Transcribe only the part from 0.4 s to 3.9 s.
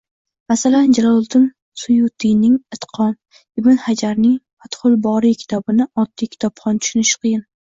Masalan, Jaloliddin Suyutiyning “Itqon”, Ibn